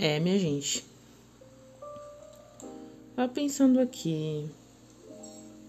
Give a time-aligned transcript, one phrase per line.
[0.00, 0.84] É, minha gente.
[3.16, 4.48] Tava pensando aqui.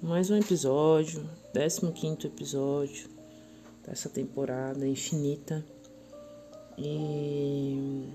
[0.03, 3.09] Mais um episódio, 15 episódio
[3.83, 5.65] dessa temporada infinita.
[6.77, 8.07] E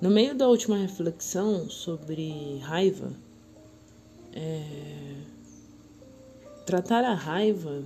[0.00, 3.12] no meio da última reflexão sobre raiva,
[4.32, 5.16] é,
[6.64, 7.84] tratar a raiva,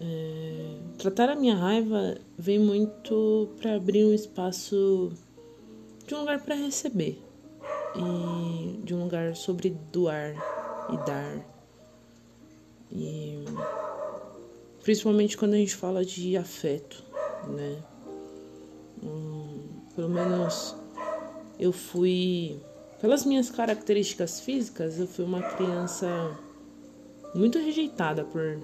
[0.00, 5.12] é, tratar a minha raiva vem muito para abrir um espaço
[6.06, 7.22] de um lugar para receber
[7.94, 10.34] e de um lugar sobre doar
[10.90, 11.52] e dar.
[12.90, 13.44] E
[14.82, 17.02] principalmente quando a gente fala de afeto,
[17.48, 17.82] né?
[19.02, 20.76] Hum, pelo menos
[21.58, 22.60] eu fui,
[23.00, 26.08] pelas minhas características físicas, eu fui uma criança
[27.34, 28.58] muito rejeitada por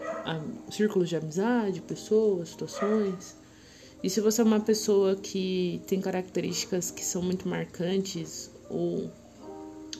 [0.71, 3.37] círculos de amizade, pessoas, situações.
[4.03, 9.11] E se você é uma pessoa que tem características que são muito marcantes ou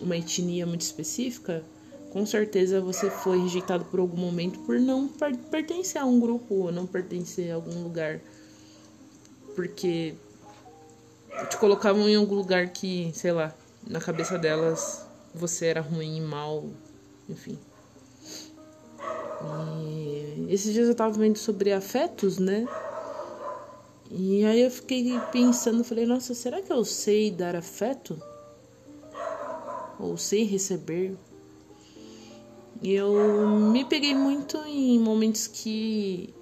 [0.01, 1.65] uma etnia muito específica,
[2.11, 5.09] com certeza você foi rejeitado por algum momento por não
[5.51, 8.21] pertencer a um grupo ou não pertencer a algum lugar.
[9.57, 10.15] Porque
[11.51, 13.53] te colocavam em algum lugar que, sei lá,
[13.87, 15.05] na cabeça delas
[15.35, 16.65] você era ruim, mal,
[17.29, 17.59] enfim.
[19.83, 22.67] E esses dias eu tava vendo sobre afetos, né?
[24.11, 28.21] E aí eu fiquei pensando, falei, nossa, será que eu sei dar afeto?
[29.99, 31.17] Ou sei receber?
[32.81, 36.33] E eu me peguei muito em momentos que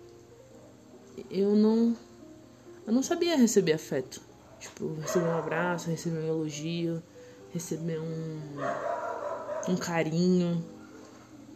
[1.30, 1.96] eu não
[2.86, 4.20] eu não sabia receber afeto.
[4.60, 7.02] Tipo, receber um abraço, receber um elogio,
[7.52, 10.64] receber um, um carinho.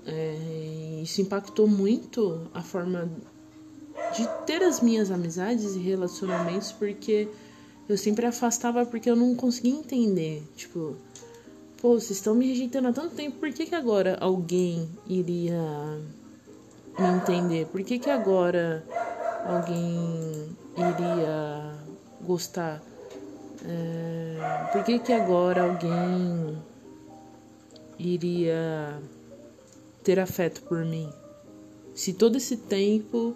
[0.04, 3.08] É, isso impactou muito a forma
[4.16, 7.28] de ter as minhas amizades e relacionamentos, porque
[7.88, 10.42] eu sempre afastava porque eu não conseguia entender.
[10.56, 10.96] Tipo,
[11.80, 15.60] pô, vocês estão me rejeitando há tanto tempo, por que, que agora alguém iria
[16.98, 17.66] me entender?
[17.66, 18.84] Por que, que agora
[19.44, 21.74] alguém iria
[22.22, 22.82] gostar?
[23.64, 26.56] É, por que, que agora alguém
[27.98, 28.98] iria
[30.02, 31.10] ter afeto por mim?
[31.94, 33.34] Se todo esse tempo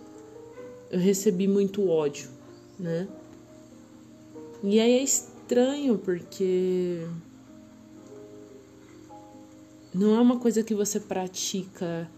[0.94, 2.30] eu recebi muito ódio,
[2.78, 3.08] né?
[4.62, 7.04] E aí é estranho porque
[9.92, 12.08] não é uma coisa que você pratica.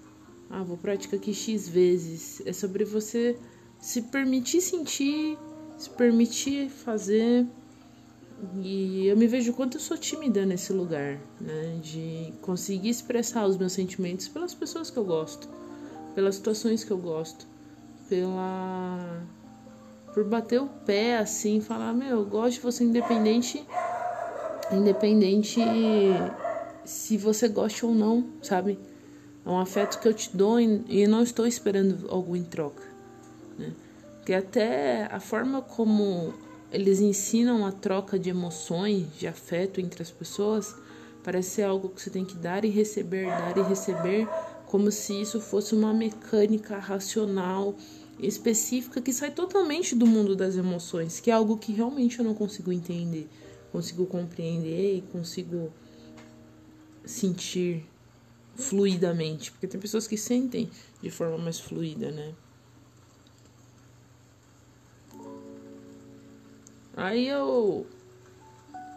[0.50, 2.42] Ah, vou praticar aqui X vezes.
[2.44, 3.38] É sobre você
[3.81, 5.38] se permitir sentir,
[5.78, 7.47] se permitir fazer.
[8.62, 11.81] E eu me vejo quanto eu sou tímida nesse lugar, né?
[11.82, 15.48] De conseguir expressar os meus sentimentos pelas pessoas que eu gosto,
[16.14, 17.56] pelas situações que eu gosto,
[18.09, 19.22] pela.
[20.12, 23.67] por bater o pé assim, falar: Meu, eu gosto de você independente.
[24.72, 25.61] Independente
[26.84, 28.78] se você gosta ou não, sabe?
[29.44, 32.83] É um afeto que eu te dou e não estou esperando algo em troca,
[33.56, 33.72] né?
[34.17, 36.34] Porque até a forma como
[36.73, 40.75] eles ensinam a troca de emoções, de afeto entre as pessoas,
[41.23, 44.28] parece ser algo que você tem que dar e receber, dar e receber,
[44.66, 47.75] como se isso fosse uma mecânica racional
[48.19, 52.34] específica que sai totalmente do mundo das emoções, que é algo que realmente eu não
[52.34, 53.28] consigo entender,
[53.71, 55.72] consigo compreender e consigo
[57.05, 57.87] sentir
[58.56, 62.34] fluidamente, porque tem pessoas que sentem de forma mais fluida, né?
[66.97, 67.87] Aí eu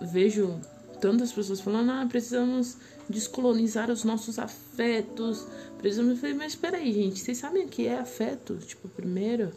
[0.02, 0.60] vejo
[1.00, 2.78] tantas pessoas falando, ah, precisamos
[3.10, 5.48] descolonizar os nossos afetos.
[5.78, 6.20] Precisamos.
[6.36, 8.58] Mas espera aí, gente, vocês sabem o que é afeto?
[8.58, 9.52] Tipo, primeiro.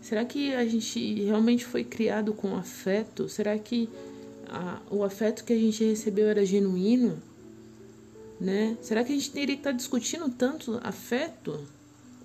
[0.00, 3.28] Será que a gente realmente foi criado com afeto?
[3.28, 3.88] Será que
[4.48, 7.22] a, o afeto que a gente recebeu era genuíno?
[8.40, 8.76] Né?
[8.82, 11.60] Será que a gente teria que estar discutindo tanto afeto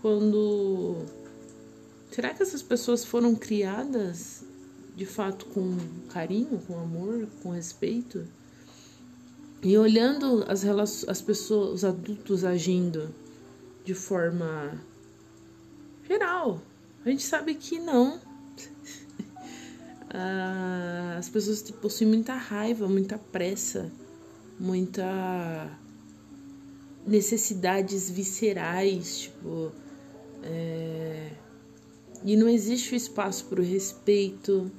[0.02, 1.06] quando.
[2.12, 4.44] Será que essas pessoas foram criadas
[4.98, 5.78] de fato com
[6.10, 8.28] carinho, com amor, com respeito.
[9.62, 10.66] E olhando as,
[11.08, 13.14] as pessoas, os adultos agindo
[13.86, 14.82] de forma
[16.08, 16.60] geral,
[17.06, 18.20] a gente sabe que não.
[20.10, 23.92] Ah, as pessoas tipo, possuem muita raiva, muita pressa,
[24.58, 25.70] muita
[27.06, 29.70] necessidades viscerais, tipo.
[30.44, 31.30] É...
[32.24, 34.72] E não existe o espaço para o respeito,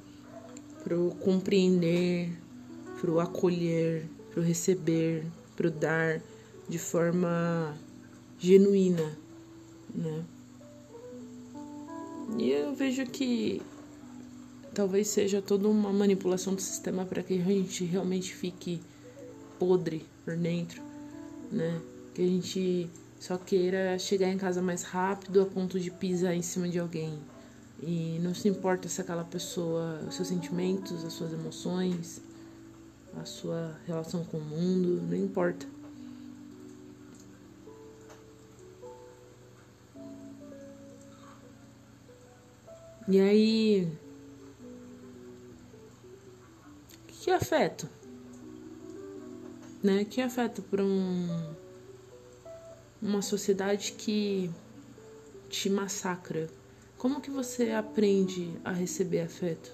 [0.83, 2.31] pro compreender,
[3.01, 5.25] pro acolher, pro receber,
[5.57, 6.21] pro dar
[6.69, 7.77] de forma
[8.39, 9.19] genuína,
[9.95, 10.25] né?
[12.39, 13.63] E eu vejo que
[14.75, 18.81] talvez seja toda uma manipulação do sistema para que a gente realmente fique
[19.59, 20.83] podre por dentro,
[21.51, 21.81] né?
[22.15, 26.43] Que a gente só queira chegar em casa mais rápido a ponto de pisar em
[26.43, 27.19] cima de alguém.
[27.81, 32.21] E não se importa se aquela pessoa, os seus sentimentos, as suas emoções,
[33.17, 35.67] a sua relação com o mundo, não importa.
[43.09, 43.89] E aí.
[47.07, 47.89] Que afeto?
[49.83, 50.05] Né?
[50.05, 51.55] Que afeto para um,
[53.01, 54.51] uma sociedade que
[55.49, 56.58] te massacra?
[56.99, 59.73] Como que você aprende a receber afeto?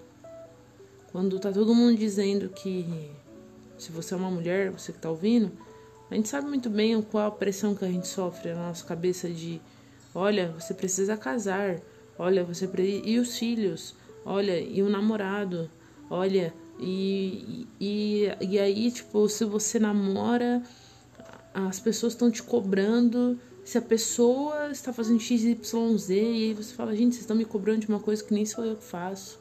[1.10, 3.10] Quando tá todo mundo dizendo que
[3.78, 5.50] se você é uma mulher, você que tá ouvindo,
[6.10, 9.28] a gente sabe muito bem qual a pressão que a gente sofre na nossa cabeça
[9.28, 9.60] de
[10.14, 11.80] olha, você precisa casar,
[12.18, 12.70] Olha, você
[13.04, 13.94] e os filhos,
[14.24, 15.68] olha, e o namorado,
[16.08, 20.62] olha, e, e, e aí, tipo, se você namora,
[21.52, 26.94] as pessoas estão te cobrando se a pessoa está fazendo XYZ e aí você fala,
[26.94, 29.38] gente, vocês estão me cobrando de uma coisa que nem sou eu que faço.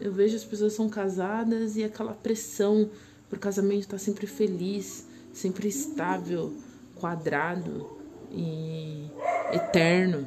[0.00, 2.90] Eu vejo as pessoas são casadas e aquela pressão
[3.28, 6.54] pro casamento estar tá sempre feliz, sempre estável,
[6.94, 7.98] quadrado
[8.32, 9.10] e
[9.52, 10.26] eterno.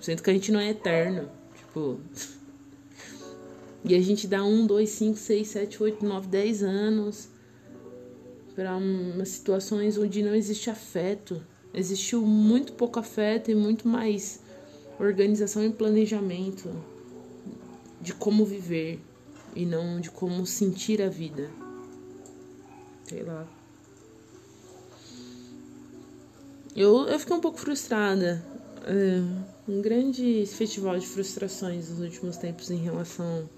[0.00, 1.28] Sendo que a gente não é eterno.
[1.56, 2.00] Tipo.
[3.84, 7.28] E a gente dá um, dois, cinco, seis, sete, oito, nove, dez anos
[8.54, 11.42] para umas situações onde não existe afeto.
[11.72, 14.40] Existiu muito pouco afeto e muito mais
[14.98, 16.70] organização e planejamento
[18.00, 19.00] de como viver
[19.54, 21.50] e não de como sentir a vida.
[23.04, 23.46] Sei lá.
[26.74, 28.44] Eu, eu fiquei um pouco frustrada.
[28.84, 29.20] É,
[29.68, 33.48] um grande festival de frustrações nos últimos tempos em relação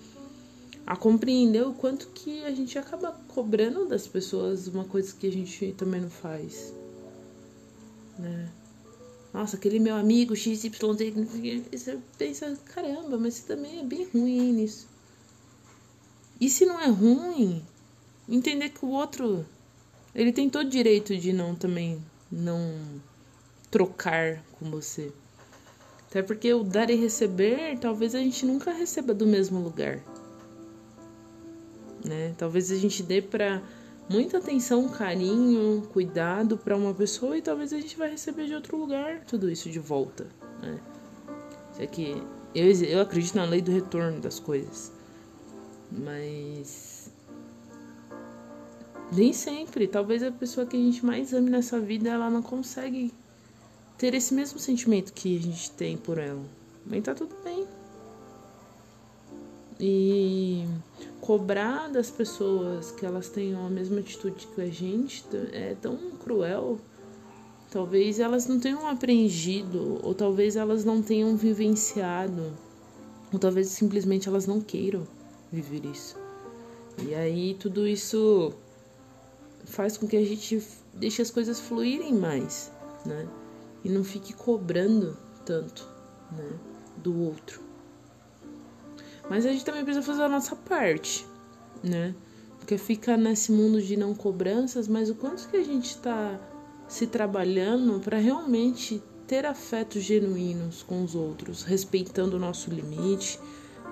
[0.87, 5.33] a compreender o quanto que a gente acaba cobrando das pessoas uma coisa que a
[5.33, 6.73] gente também não faz.
[8.21, 8.49] Né?
[9.33, 10.71] Nossa, aquele meu amigo XYZ,
[11.71, 14.89] você pensa, caramba, mas você também é bem ruim nisso.
[16.41, 17.63] E se não é ruim,
[18.29, 19.47] entender que o outro,
[20.15, 22.75] ele tem todo direito de não também não
[23.71, 25.13] trocar com você.
[26.09, 30.01] Até porque o dar e receber, talvez a gente nunca receba do mesmo lugar.
[32.05, 32.35] Né?
[32.37, 33.63] Talvez a gente dê para
[34.11, 38.77] muita atenção, carinho, cuidado para uma pessoa e talvez a gente vai receber de outro
[38.77, 40.27] lugar tudo isso de volta,
[40.61, 40.81] né?
[41.73, 42.21] Isso aqui,
[42.53, 44.91] eu, eu acredito na lei do retorno das coisas.
[45.93, 47.13] Mas
[49.13, 53.15] nem sempre, talvez a pessoa que a gente mais ame nessa vida, ela não consegue
[53.97, 56.43] ter esse mesmo sentimento que a gente tem por ela.
[56.85, 57.65] Mas tá tudo bem.
[59.81, 60.67] E
[61.21, 66.79] cobrar das pessoas que elas tenham a mesma atitude que a gente é tão cruel.
[67.71, 72.53] Talvez elas não tenham aprendido, ou talvez elas não tenham vivenciado,
[73.33, 75.07] ou talvez simplesmente elas não queiram
[75.53, 76.17] viver isso.
[77.01, 78.53] E aí tudo isso
[79.65, 80.63] faz com que a gente
[80.93, 82.73] deixe as coisas fluírem mais,
[83.07, 83.29] né?
[83.85, 85.87] e não fique cobrando tanto,
[86.33, 86.59] né,
[86.97, 87.61] do outro.
[89.31, 91.25] Mas a gente também precisa fazer a nossa parte,
[91.85, 92.17] né?
[92.59, 96.37] Porque fica nesse mundo de não cobranças, mas o quanto que a gente está
[96.89, 103.39] se trabalhando para realmente ter afetos genuínos com os outros, respeitando o nosso limite,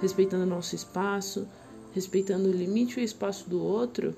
[0.03, 1.47] respeitando o nosso espaço,
[1.95, 4.17] respeitando o limite e o espaço do outro,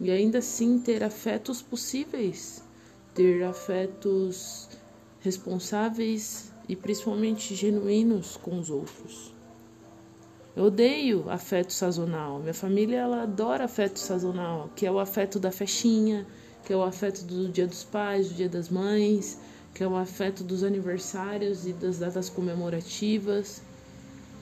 [0.00, 2.60] e ainda assim ter afetos possíveis,
[3.14, 4.68] ter afetos
[5.20, 9.35] responsáveis e principalmente genuínos com os outros.
[10.56, 12.38] Eu odeio afeto sazonal.
[12.38, 16.26] Minha família ela adora afeto sazonal, que é o afeto da festinha,
[16.64, 19.38] que é o afeto do Dia dos Pais, do Dia das Mães,
[19.74, 23.60] que é o afeto dos aniversários e das datas comemorativas.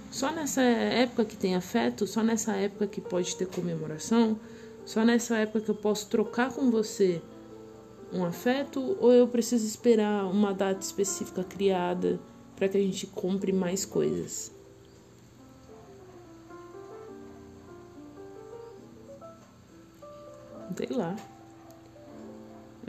[0.08, 4.38] Só nessa época que tem afeto, só nessa época que pode ter comemoração,
[4.86, 7.20] só nessa época que eu posso trocar com você
[8.12, 12.20] um afeto ou eu preciso esperar uma data específica criada
[12.54, 14.53] para que a gente compre mais coisas?
[20.76, 21.16] Sei lá.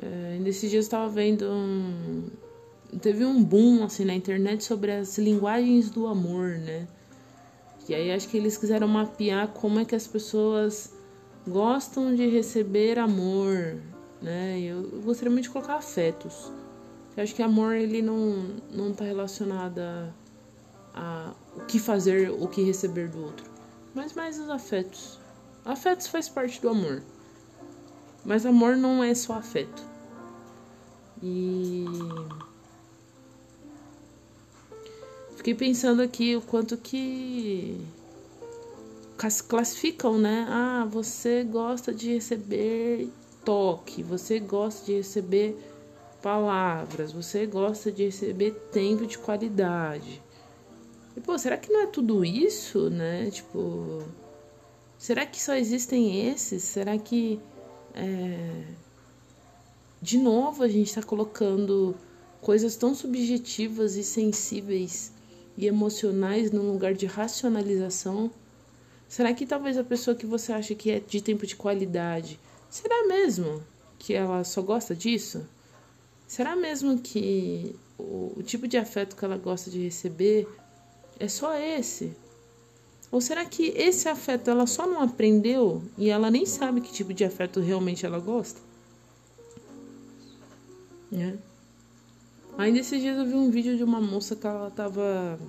[0.02, 2.28] É, nesses dias eu estava vendo um...
[3.02, 6.88] Teve um boom assim na internet sobre as linguagens do amor, né?
[7.88, 10.94] E aí acho que eles quiseram mapear como é que as pessoas
[11.48, 13.78] gostam de receber amor,
[14.22, 14.60] né?
[14.60, 16.52] Eu gostaria muito de colocar afetos.
[17.16, 20.10] Eu acho que amor ele não não está relacionado a,
[20.94, 23.46] a o que fazer, o que receber do outro,
[23.94, 25.20] mas mais os afetos.
[25.64, 27.04] Afetos faz parte do amor.
[28.26, 29.84] Mas amor não é só afeto.
[31.22, 31.86] E
[35.38, 37.80] fiquei pensando aqui o quanto que
[39.48, 40.46] classificam, né?
[40.50, 43.10] Ah, você gosta de receber
[43.46, 45.58] toque, você gosta de receber
[46.22, 50.22] palavras, você gosta de receber tempo de qualidade.
[51.16, 53.30] E, pô, será que não é tudo isso, né?
[53.30, 54.04] Tipo,
[54.98, 56.64] será que só existem esses?
[56.64, 57.40] Será que,
[57.96, 58.64] é...
[60.02, 61.96] de novo, a gente está colocando
[62.42, 65.12] coisas tão subjetivas e sensíveis
[65.58, 68.30] e emocionais num lugar de racionalização?
[69.08, 73.08] Será que talvez a pessoa que você acha que é de tempo de qualidade, será
[73.08, 73.64] mesmo
[73.98, 75.48] que ela só gosta disso?
[76.28, 80.48] Será mesmo que o, o tipo de afeto que ela gosta de receber
[81.20, 82.14] é só esse?
[83.16, 87.14] Ou será que esse afeto ela só não aprendeu e ela nem sabe que tipo
[87.14, 88.60] de afeto realmente ela gosta?
[91.10, 91.38] Né?
[92.58, 95.40] Ainda esses dias eu vi um vídeo de uma moça que ela tava.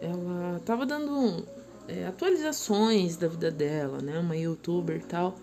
[0.00, 1.46] Ela tava dando
[1.86, 4.18] é, atualizações da vida dela, né?
[4.18, 5.38] Uma youtuber e tal.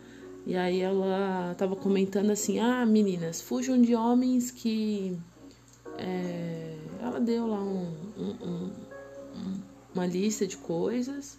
[0.46, 5.18] E aí ela tava comentando assim: ah, meninas, fujam de homens que.
[5.98, 7.88] É, ela deu lá um,
[8.18, 8.70] um,
[9.34, 11.38] um uma lista de coisas,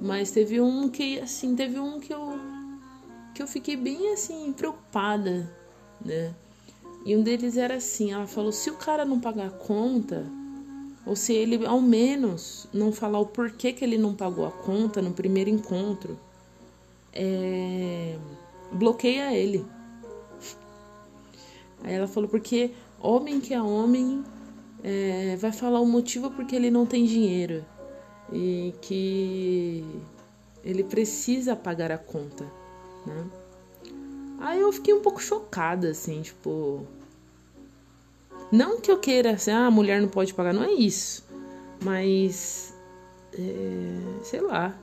[0.00, 2.38] mas teve um que assim, teve um que eu
[3.34, 5.50] que eu fiquei bem assim preocupada,
[6.02, 6.34] né?
[7.04, 10.26] E um deles era assim, ela falou: "Se o cara não pagar a conta,
[11.04, 15.02] ou se ele ao menos não falar o porquê que ele não pagou a conta
[15.02, 16.18] no primeiro encontro,
[17.12, 18.16] é,
[18.72, 19.64] bloqueia ele".
[21.84, 24.24] Aí ela falou: "Porque homem que é homem
[24.88, 27.64] é, vai falar o motivo porque ele não tem dinheiro
[28.32, 29.84] e que
[30.62, 32.44] ele precisa pagar a conta,
[33.04, 33.26] né?
[34.38, 36.86] Aí eu fiquei um pouco chocada, assim, tipo.
[38.52, 41.26] Não que eu queira, assim, ah, a mulher não pode pagar, não é isso.
[41.82, 42.72] Mas.
[43.32, 44.78] É, sei lá.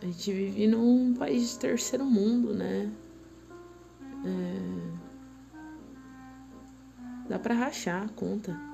[0.00, 2.90] A gente vive num país de terceiro mundo, né?
[4.24, 4.58] É,
[7.28, 8.71] dá pra rachar a conta.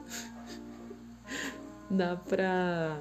[1.91, 2.99] Dá pra.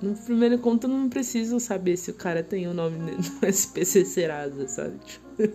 [0.00, 4.68] No primeiro encontro não preciso saber se o cara tem o nome no SPC Serasa,
[4.68, 5.00] sabe?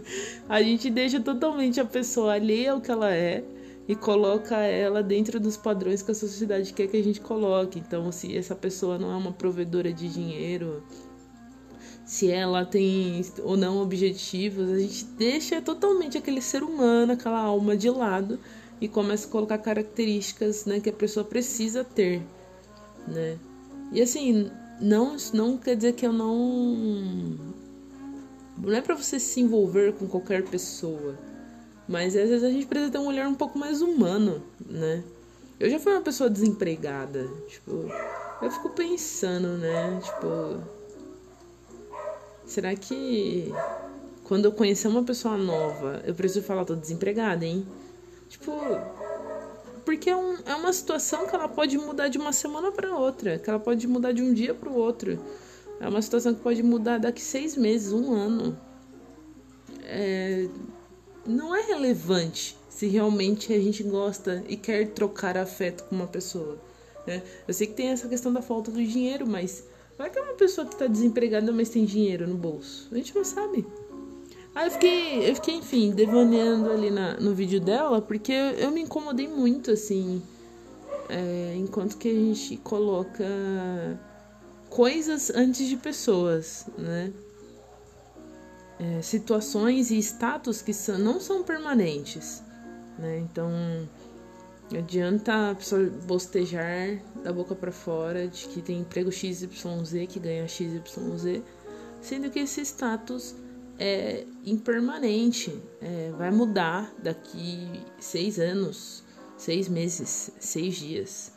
[0.49, 3.43] A gente deixa totalmente a pessoa alheia ao que ela é
[3.87, 7.79] e coloca ela dentro dos padrões que a sociedade quer que a gente coloque.
[7.79, 10.83] Então, se essa pessoa não é uma provedora de dinheiro,
[12.05, 17.75] se ela tem ou não objetivos, a gente deixa totalmente aquele ser humano, aquela alma
[17.75, 18.39] de lado
[18.79, 22.21] e começa a colocar características né, que a pessoa precisa ter,
[23.07, 23.37] né?
[23.91, 27.37] E assim, não, não quer dizer que eu não.
[28.57, 31.17] Não é para você se envolver com qualquer pessoa,
[31.87, 35.03] mas às vezes a gente precisa ter um olhar um pouco mais humano, né?
[35.59, 37.71] Eu já fui uma pessoa desempregada, tipo,
[38.41, 39.99] eu fico pensando, né?
[40.03, 40.61] Tipo,
[42.45, 43.51] será que
[44.23, 47.65] quando eu conhecer uma pessoa nova, eu preciso falar tô desempregada, hein?
[48.29, 48.51] Tipo,
[49.85, 53.37] porque é, um, é uma situação que ela pode mudar de uma semana para outra,
[53.37, 55.19] que ela pode mudar de um dia para o outro.
[55.79, 58.57] É uma situação que pode mudar daqui seis meses, um ano.
[59.83, 60.47] É,
[61.25, 66.57] não é relevante se realmente a gente gosta e quer trocar afeto com uma pessoa.
[67.05, 67.21] Né?
[67.47, 69.63] Eu sei que tem essa questão da falta do dinheiro, mas
[69.97, 72.87] vai que é uma pessoa que está desempregada, mas tem dinheiro no bolso.
[72.91, 73.65] A gente não sabe.
[74.55, 78.71] Aí eu fiquei, eu fiquei, enfim, devaneando ali na, no vídeo dela, porque eu, eu
[78.71, 80.21] me incomodei muito, assim,
[81.09, 83.25] é, enquanto que a gente coloca
[84.69, 87.11] coisas antes de pessoas, né?
[88.79, 92.43] É, situações e status que são, não são permanentes,
[92.99, 93.19] né?
[93.19, 93.49] Então,
[94.77, 99.47] adianta a pessoa bostejar da boca para fora de que tem emprego XYZ,
[100.09, 101.41] que ganha XYZ,
[102.01, 103.35] sendo que esse status
[103.79, 107.67] é impermanente, é, vai mudar daqui
[107.99, 109.03] seis anos,
[109.37, 111.31] seis meses, seis dias.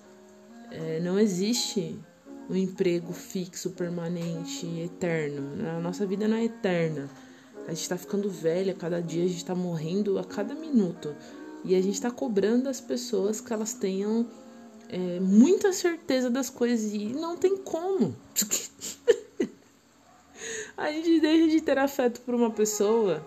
[0.71, 1.99] É, não existe
[2.49, 5.67] um emprego fixo, permanente, eterno.
[5.77, 7.09] A nossa vida não é eterna.
[7.67, 11.15] A gente está ficando velha, cada dia a gente está morrendo a cada minuto.
[11.65, 14.27] E a gente está cobrando das pessoas que elas tenham
[14.89, 18.15] é, muita certeza das coisas e não tem como.
[20.77, 23.27] a gente deixa de ter afeto por uma pessoa,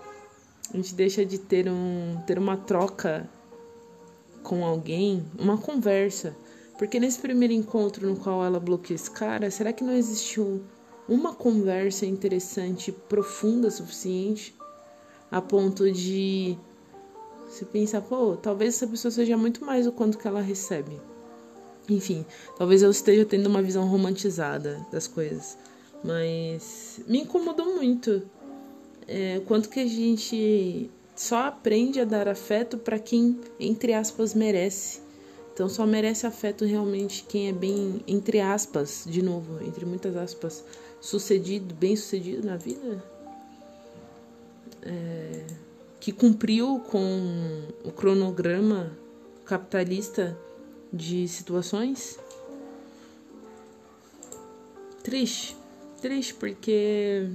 [0.73, 3.29] a gente deixa de ter um ter uma troca
[4.43, 6.35] com alguém, uma conversa.
[6.77, 10.63] Porque nesse primeiro encontro no qual ela bloqueou esse cara, será que não existiu
[11.09, 14.55] uma conversa interessante, profunda o suficiente,
[15.31, 16.57] a ponto de
[17.47, 21.01] você pensar, pô, talvez essa pessoa seja muito mais o quanto que ela recebe.
[21.89, 22.23] Enfim,
[22.57, 25.57] talvez eu esteja tendo uma visão romantizada das coisas,
[26.03, 28.23] mas me incomodou muito
[29.07, 35.01] é, quanto que a gente só aprende a dar afeto para quem, entre aspas, merece.
[35.53, 40.63] Então só merece afeto realmente quem é bem, entre aspas, de novo, entre muitas aspas,
[41.01, 43.03] sucedido, bem sucedido na vida.
[44.81, 45.43] É,
[45.99, 48.97] que cumpriu com o cronograma
[49.43, 50.37] capitalista
[50.93, 52.17] de situações.
[55.03, 55.57] Triste,
[55.99, 57.29] triste porque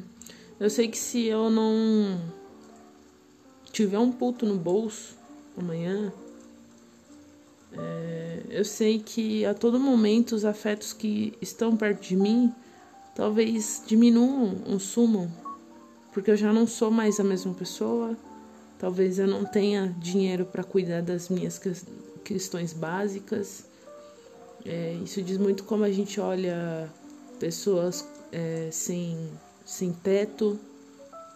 [0.59, 2.21] eu sei que se eu não
[3.73, 5.16] tiver um puto no bolso
[5.56, 6.12] amanhã,
[7.73, 12.52] é, eu sei que a todo momento os afetos que estão perto de mim
[13.14, 15.30] talvez diminuam ou sumam,
[16.12, 18.16] porque eu já não sou mais a mesma pessoa,
[18.78, 21.61] talvez eu não tenha dinheiro para cuidar das minhas
[22.25, 23.64] questões básicas.
[24.64, 26.88] É, isso diz muito como a gente olha
[27.38, 29.30] pessoas é, sem,
[29.64, 30.58] sem teto,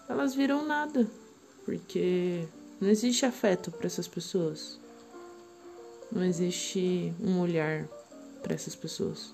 [0.08, 1.08] elas viram nada,
[1.64, 2.48] porque
[2.80, 4.80] não existe afeto para essas pessoas.
[6.10, 7.86] Não existe um olhar
[8.42, 9.32] para essas pessoas.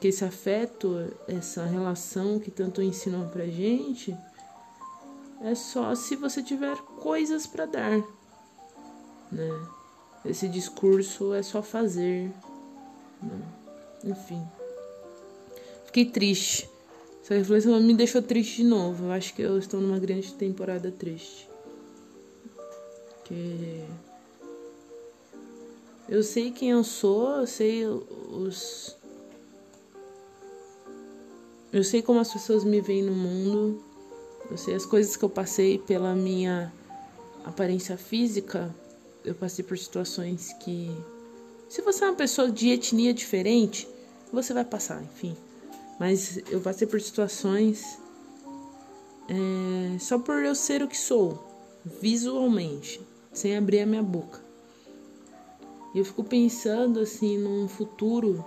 [0.00, 4.16] Que esse afeto, essa relação que tanto ensinam pra gente,
[5.42, 7.98] é só se você tiver coisas para dar,
[9.30, 9.68] né?
[10.24, 12.32] Esse discurso é só fazer,
[13.22, 13.42] né?
[14.04, 14.42] enfim.
[15.96, 16.68] Fiquei triste.
[17.22, 19.06] Essa reflexão me deixou triste de novo.
[19.06, 21.48] Eu acho que eu estou numa grande temporada triste.
[23.24, 23.82] Que
[26.06, 28.94] eu sei quem eu sou, eu sei os.
[31.72, 33.82] Eu sei como as pessoas me veem no mundo,
[34.50, 36.70] eu sei as coisas que eu passei pela minha
[37.42, 38.68] aparência física.
[39.24, 40.94] Eu passei por situações que.
[41.70, 43.88] Se você é uma pessoa de etnia diferente,
[44.30, 45.34] você vai passar, enfim.
[45.98, 47.98] Mas eu passei por situações.
[49.28, 51.44] É, só por eu ser o que sou,
[52.00, 53.00] visualmente,
[53.32, 54.40] sem abrir a minha boca.
[55.94, 58.44] E eu fico pensando assim num futuro.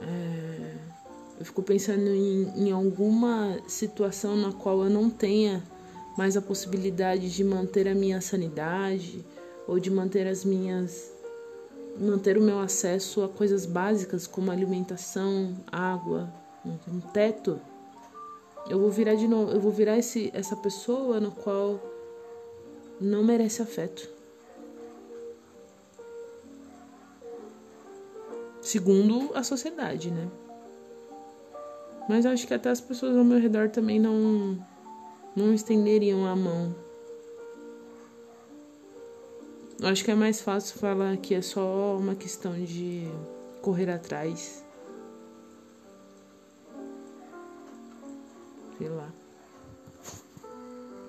[0.00, 0.74] É,
[1.38, 5.62] eu fico pensando em, em alguma situação na qual eu não tenha
[6.16, 9.24] mais a possibilidade de manter a minha sanidade
[9.68, 11.12] ou de manter as minhas
[11.98, 16.32] manter o meu acesso a coisas básicas como alimentação, água,
[16.64, 17.60] um, teto.
[18.68, 21.80] Eu vou virar de novo, eu vou virar esse, essa pessoa no qual
[23.00, 24.16] não merece afeto.
[28.66, 30.28] segundo a sociedade, né?
[32.08, 34.58] Mas acho que até as pessoas ao meu redor também não
[35.34, 36.74] não estenderiam a mão.
[39.82, 43.06] Acho que é mais fácil falar que é só uma questão de
[43.60, 44.64] correr atrás.
[48.78, 49.25] Sei lá.